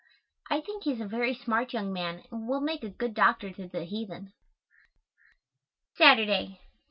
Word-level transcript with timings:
I 0.49 0.61
think 0.61 0.85
he 0.85 0.93
is 0.93 0.99
a 0.99 1.05
very 1.05 1.35
smart 1.35 1.73
young 1.73 1.93
man 1.93 2.23
and 2.31 2.47
will 2.49 2.59
make 2.59 2.83
a 2.83 2.89
good 2.89 3.13
doctor 3.13 3.51
to 3.51 3.67
the 3.67 3.83
heathen. 3.85 4.33
_Saturday. 5.95 6.57